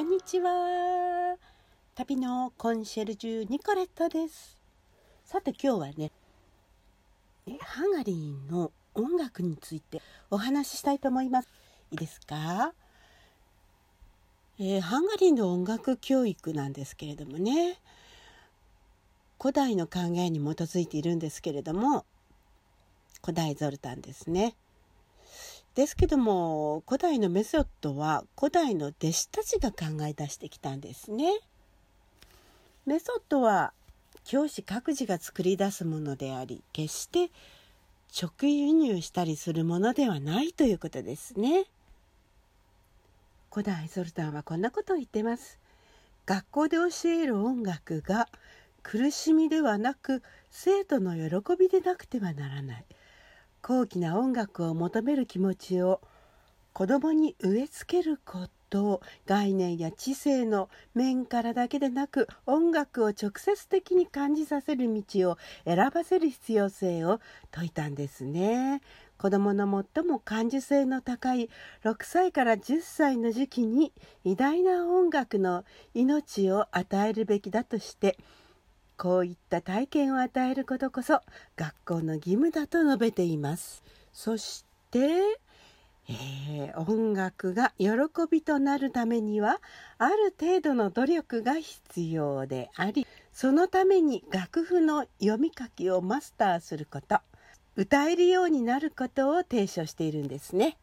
[0.00, 1.36] こんにちは。
[1.94, 4.58] 旅のコンシェルジュニコレットです。
[5.26, 6.10] さて今日はね
[7.60, 10.00] ハンガリーの音楽について
[10.30, 11.48] お話ししたいと思います。
[11.90, 12.72] いいですか、
[14.58, 17.78] えー、ハンガリーの音楽教育なんですけれどもね
[19.38, 22.06] 古代の考えに基づいているんですけれども
[23.20, 24.56] 古代ゾルタンですね。
[25.80, 31.24] ですけども古代のメソッドは古代の弟子たちが考え出してきたんですね。
[32.84, 33.72] メソッドは
[34.26, 37.30] 教師各自が作り出すものであり決して
[38.14, 41.64] 直輸入したりするものではないということですね。
[43.50, 45.58] 古代ソルタンはこんなことを言ってます。
[46.26, 48.28] 学校で教える音楽が
[48.82, 52.84] 苦しみではなく生徒の喜びでなくてはならない。
[53.62, 56.00] 高貴な音楽を求める気持ちを
[56.72, 67.20] 子供に植え付けること概念や知性の面からだけでなく音楽を直接的に感じさせる道を選ばせる必要性を
[67.52, 68.80] 説いたんですね。
[69.18, 71.50] 子どもの最も感受性の高い
[71.84, 73.92] 6歳から10歳の時期に
[74.24, 78.16] 偉大な音楽の命を与えるべきだとして
[79.00, 81.22] こういった体験を与えることこそ
[81.56, 84.98] 学校の義務だと述べていますそして、
[86.06, 87.88] えー、音楽が喜
[88.30, 89.62] びとなるためには
[89.96, 97.20] ある程度の努力が必要でありそのために楽譜の読み書きをマスターすること
[97.76, 100.76] 歌えるようになることを提唱しているんですね。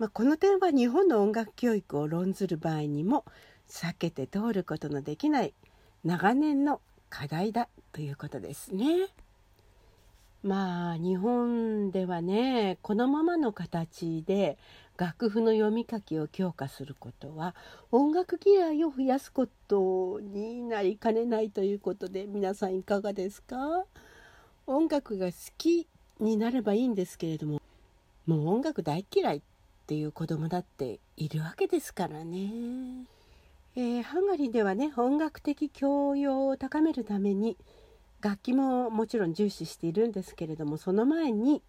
[0.00, 3.24] まあ、この点は日本の音楽教育を論ずる場合にも
[3.68, 5.54] 避けて通ることのできない
[6.02, 6.80] 長年の
[7.12, 9.08] 課題だということですね。
[10.42, 14.56] まあ日本ではねこのままの形で
[14.96, 17.54] 楽譜の読み書きを強化することは
[17.90, 23.84] 音楽嫌いを増やすことになりかねないということで皆さんいかがですか？
[24.66, 25.86] 音楽が好き
[26.18, 27.60] になればいいんですけれども
[28.26, 29.42] もう音楽大嫌いっ
[29.86, 33.04] ていう子供だっているわけですからね。
[33.74, 37.56] えー、ハンガリーではね音楽的教養を高めるために
[38.20, 41.62] 楽器ももちろん重視しているんですけれどもその前に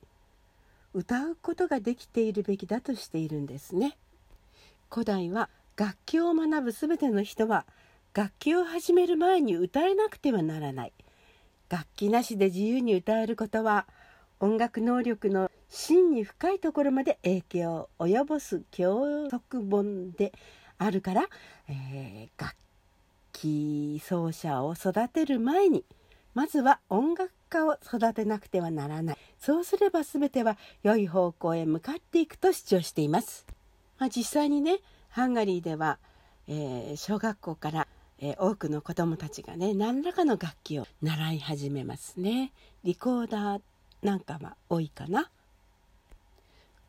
[0.94, 3.98] 歌うことができているべきだとしているんですね。
[4.92, 7.66] 古代は楽器を学ぶ全ての人は
[8.14, 10.94] 楽器を始める前に歌えなくてはならない。
[11.70, 13.88] 楽器なしで自由に歌えることは
[14.40, 20.34] 音楽能力の真に深いところまで影響を及ぼす教則本で
[20.84, 21.28] あるから、
[21.70, 22.56] えー、楽
[23.32, 25.84] 器奏者を育てる前に
[26.34, 29.18] まずは音楽家を育てなくてはならない。
[29.40, 33.46] そうすれば全ては良い方向へ向かっていくと主張しています、
[34.00, 34.80] まあ、実際にね
[35.10, 36.00] ハンガリーでは、
[36.48, 37.88] えー、小学校から、
[38.20, 42.52] えー、多くの子どもたちがね何らかの楽器を習い始めますね。
[42.84, 43.62] リコーダー
[44.02, 45.30] なんかは多いかな。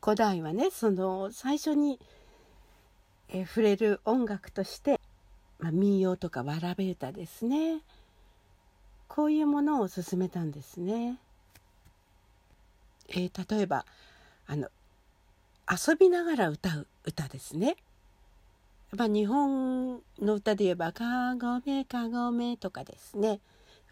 [0.01, 1.99] 古代はねその最初に
[3.29, 4.99] え触れる音楽として、
[5.59, 7.81] まあ、民謡とかわらべ歌ですね
[9.07, 11.19] こういうものを進めたんですね。
[13.07, 13.85] えー、例えば
[14.47, 14.67] あの
[15.69, 17.77] 遊びながら歌う歌ですね。
[18.91, 23.39] まあ、日本の歌で言えば「かごめかごめ」とかですね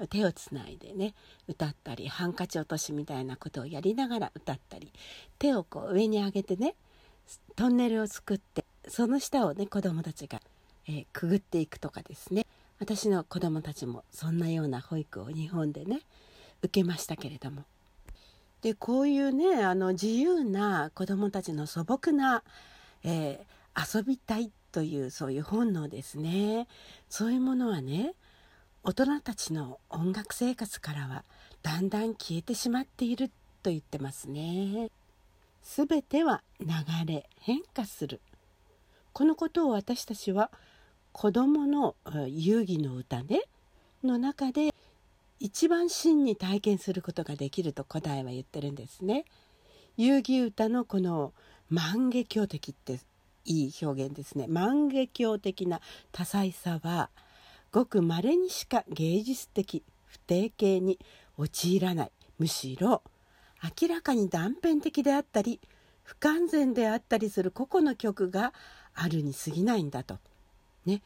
[0.10, 1.14] 手をつないでね
[1.48, 4.92] 歌ったりハンカチ落としみたいなことをやりながら歌ったり
[5.40, 6.76] 手をこう上に上げてね
[7.56, 10.42] トンネルを作ってその下をね子どもたちが、
[10.88, 12.46] えー、くぐっていくとかですね。
[12.80, 16.02] 私の子どもたちもそんなような保育を日本でね
[16.62, 17.64] 受けましたけれども。
[18.62, 22.44] でこういうねあの自由な子どもたちの素朴な、
[23.04, 26.68] えー、遊びたいというそういう本能ですね。
[27.10, 28.14] そういうものはね
[28.84, 31.24] 大人たちの音楽生活からは
[31.62, 33.30] だんだん消えてしまっている
[33.62, 34.90] と言ってますね。
[35.62, 36.68] すべては流
[37.06, 38.20] れ変化する。
[39.14, 40.52] このことを私たちは
[41.12, 41.96] 子どもの
[42.28, 43.44] 遊戯の歌ね
[44.04, 44.74] の中で
[45.40, 49.26] 一番真に体験することができると古代は言ってるんですね。
[49.98, 51.34] 遊戯歌のこの
[51.70, 53.00] 万華鏡的って
[53.46, 54.48] いい表現ですね。
[54.48, 55.80] 万華鏡的な
[56.12, 57.10] 多彩さは
[57.72, 60.98] ごく稀にしか芸術的不定形に
[61.38, 63.04] 陥らないむしろ
[63.82, 65.60] 明らかに断片的であったり
[66.04, 68.54] 不完全であったりする個々の曲が
[68.96, 70.18] あるに過ぎないんだと。
[70.86, 71.02] ね、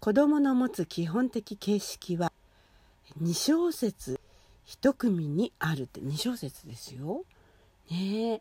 [0.00, 2.32] 子供の持つ基本的形式は
[3.22, 4.20] 2小節
[4.66, 7.24] 1組にあるって2小節ですよ。
[7.90, 8.40] ね。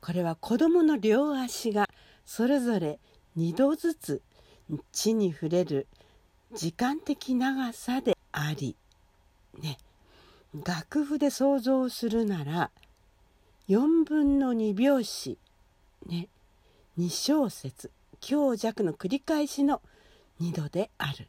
[0.00, 1.88] これは子供の両足が
[2.24, 2.98] それぞれ
[3.36, 4.22] 2度ずつ
[4.92, 5.86] 地に触れる
[6.54, 8.76] 時間的長さであり
[9.60, 9.78] ね。
[10.64, 12.70] 楽譜で想像するなら
[13.68, 15.38] 4分の2拍子。
[16.06, 16.28] ね。
[16.98, 17.90] 2小節。
[18.26, 19.80] 強弱の繰り返しの
[20.40, 21.26] 2度であるって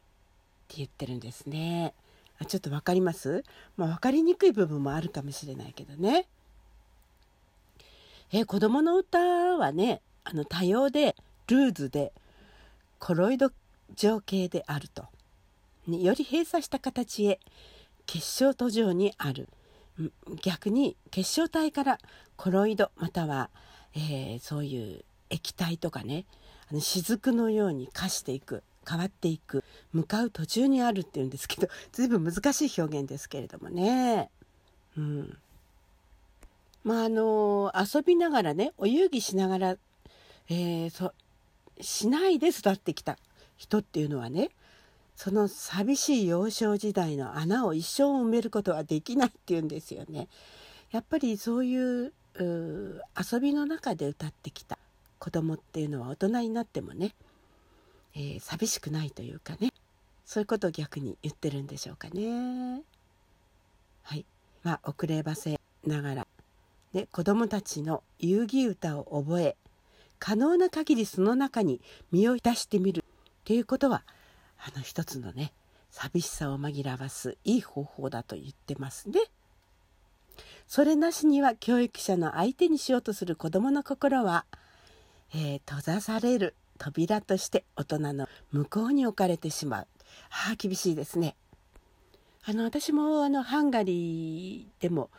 [0.78, 1.94] 言ってるんですね。
[2.40, 3.44] あちょっと分かります？
[3.76, 6.26] まあ分かりにくい部分もあるかもしれないけどね。
[8.32, 11.14] え子供の歌はねあの多様で
[11.46, 12.12] ルーズで
[12.98, 13.52] コロイド
[13.94, 15.04] 情景であると、
[15.86, 17.38] ね、より閉鎖した形へ
[18.06, 19.48] 結晶途上にある
[20.42, 21.98] 逆に結晶体から
[22.36, 23.50] コロイドまたは、
[23.94, 26.24] えー、そういう液体とかね
[26.70, 34.30] あの雫のように化していく変わっていく向かう途中にあるっていうんですけど 随分難しい表現ですけれどもね。
[34.96, 35.38] うん、
[36.84, 39.76] まああの遊びながらねお遊戯しながら、
[40.48, 41.12] えー、そ
[41.80, 43.18] しないで育ってきた
[43.56, 44.50] 人っていうのはね
[45.14, 50.28] その寂しい幼少時代の穴を一生埋めることはできないっていうんですよね。
[50.90, 54.78] やっぱりそういう遊びの中で歌ってきた
[55.18, 57.14] 子供っていうのは大人になってもね、
[58.14, 59.72] えー、寂しくないというかね
[60.24, 62.82] そういうことを逆に言ってるんでしょうかね。
[64.02, 64.24] はい
[64.62, 66.26] まあ遅ればせながら、
[66.92, 69.56] ね、子供たちの遊戯歌を覚え
[70.18, 71.80] 可能な限りその中に
[72.12, 73.04] 身を出してみる
[73.44, 74.02] ということは
[74.58, 75.52] あの一つのね
[75.90, 79.20] 寂しさを紛らわすいい方法だと言ってますね。
[80.66, 84.44] それなしには教育者の相手にしようとする子どもの心は、
[85.34, 89.86] えー、閉ざされる扉として大人の向こうに置かれてしまう。
[90.30, 91.36] はあ厳しいですね。
[92.44, 95.10] あの私もあのハンガリーでも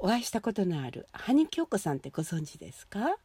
[0.00, 3.16] お会いしたことのある羽京子さんってご存知ですか？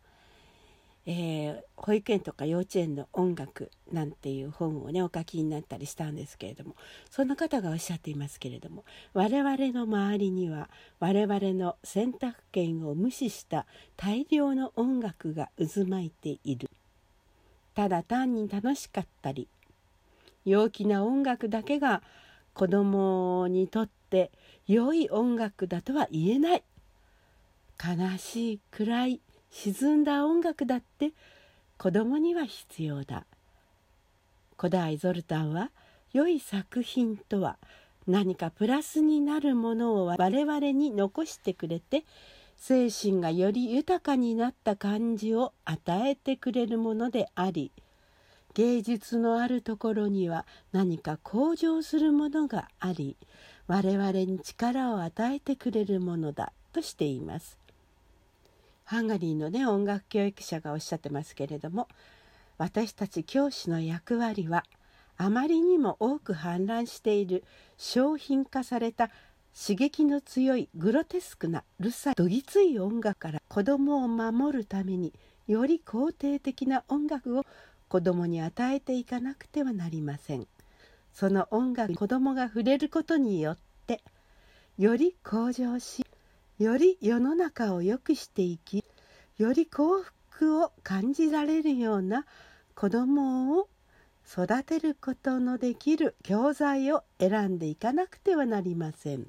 [1.08, 6.76] えー、保育園とか幼稚園の音楽なんていう本をねお書きになったりしたんですけれども
[7.12, 10.70] そんな方がおっしゃっていますけれども我々の周りには
[11.00, 13.68] 我々の選択権を無視した
[13.98, 16.70] 大量の音楽が渦巻いている。
[17.76, 19.50] ただ単に楽しかったり
[20.46, 22.02] 陽気な音楽だけが
[22.54, 24.32] 子供にとって
[24.66, 26.64] 良い音楽だとは言えない。
[27.78, 29.22] 悲しい暗い
[29.58, 31.14] 沈んだ音楽だって
[31.78, 33.26] 子供には必要だ
[34.58, 35.72] 古代ゾルタンは
[36.12, 37.58] 良い作品とは
[38.06, 42.04] 何かプラスになるものを我々に残してくれて
[42.58, 47.72] 精神がより豊かになった感じを与えてくれるものであり
[48.56, 53.16] 芸術のあるところには何か向上するものがあり
[53.68, 57.65] 我々に力を与えてくれるものだとしています。
[58.86, 61.88] ハンガリーのね音楽教育者がおっしゃってますけれども
[62.58, 64.64] 私たち教師の役割は
[65.18, 67.44] あまりにも多く氾濫している
[67.78, 69.10] 商品化された
[69.58, 75.14] 刺激の強いグロテスクなるさいどぎつい音楽から子供を守るために
[75.48, 77.46] より肯定的な音楽を
[77.88, 80.48] 子供に与えていかなくてはなりません。
[81.16, 83.58] その音楽に子供が触れることによっ
[83.88, 84.02] て
[84.78, 86.06] より向上し
[86.58, 88.86] より世の中を良くしていき
[89.38, 92.26] より幸福を感じられるような
[92.76, 93.68] 子供を
[94.26, 99.28] 育てることのできる教材を選んでいかなくてはなりません。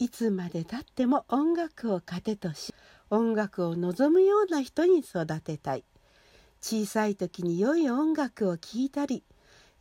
[0.00, 2.74] いつまでたっても音楽を糧とし
[3.10, 5.84] 音楽を望むような人に育てたい。
[6.60, 9.22] 小さい時に良い音楽を聴いたり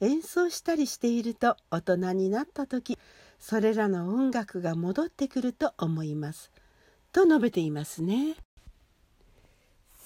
[0.01, 2.98] 演奏したりしていると大人になった時
[3.39, 6.51] それらの音楽が戻ってくると思います。
[7.12, 8.36] と述べていますね。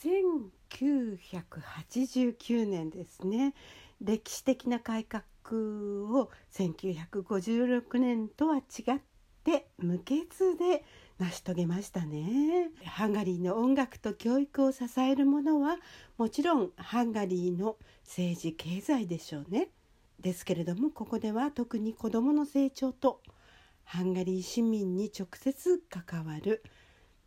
[0.04, 3.54] 1989年ですね。
[4.02, 5.24] 歴史的な改革
[5.54, 8.64] を1956年とは違っ
[9.44, 10.84] て無血で
[11.20, 12.70] 成し遂げましたね。
[12.86, 15.78] ハンガリーの音楽と教育を支えるものは
[16.18, 19.70] もちろんハンガリーの政治経済でしょうね。
[20.24, 23.22] ですけれどもここでは特に子どもの成長と
[23.84, 26.64] ハンガリー市民に直接関わる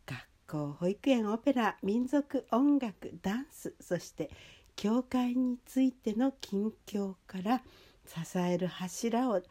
[0.07, 4.31] 学校保育園オペラ民族音楽ダンスそして
[4.75, 7.61] 教会についての近況から
[8.05, 9.43] 支える柱を捉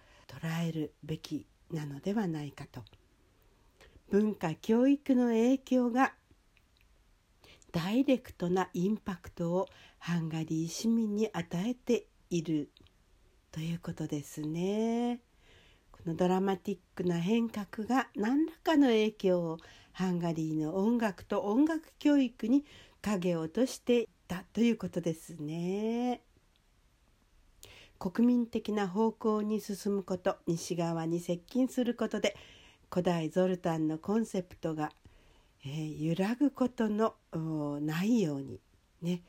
[0.68, 2.82] えるべきなのではないかと
[4.10, 6.14] 文化教育の影響が
[7.70, 12.70] ダイレクトなインパクトをハンガリー市民に与えている
[13.56, 15.18] ということですね。
[15.90, 19.58] このドラマティックな変革が何らかの影響を
[19.92, 22.66] ハンガリーの音楽と音楽教育に
[23.00, 26.20] 影を落としていったということですね。
[27.98, 32.36] 国民的な方向に進むこと西側に接近することで
[32.90, 34.92] 古代ゾルタンのコンセプトが、
[35.64, 37.14] えー、揺らぐことの
[37.80, 38.60] ないように
[39.00, 39.22] ね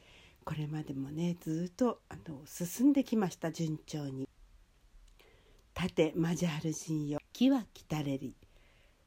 [0.47, 4.29] これまでもねずっとあの進んできました順調に。
[5.73, 7.19] 盾マジャール人よ。
[7.33, 8.33] 木は来たれり。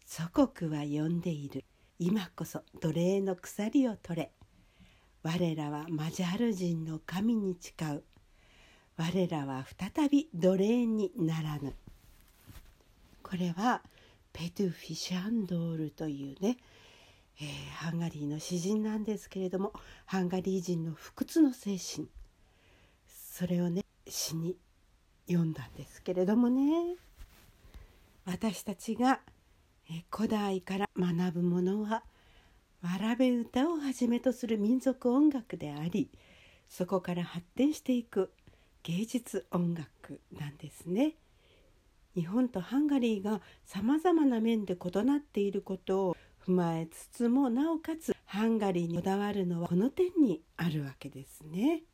[0.04, 1.64] 祖国は呼んでいる。
[1.98, 4.32] 今こそ奴隷の鎖を取れ。
[5.22, 8.04] 我らはマジャール人の神に誓う。
[8.98, 11.74] 我らは再び奴隷にならぬ。
[13.22, 13.80] これは
[14.34, 16.58] ペトゥ・フィシャンドールというね、
[17.40, 19.72] えー、ハンガリーの詩人なんですけれども
[20.04, 22.08] ハンガリー人の不屈の精神
[23.08, 24.56] それをね詩に
[25.26, 26.96] 読んだんですけれどもね
[28.26, 29.20] 私たちが
[30.10, 32.02] 古代から学ぶものは
[32.82, 36.10] わらべ歌をはじめとする民族音楽であり
[36.68, 38.32] そこから発展していく
[38.82, 41.14] 芸術音楽なんですね。
[42.14, 46.16] 日本とハンガリーがさまざまな面で異なっていることを
[46.50, 51.84] 踏まえつつもなおかつハンガリーにこだわるのはこの点にあるわけですね。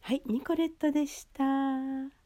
[0.00, 2.19] はい、ニコレットでした。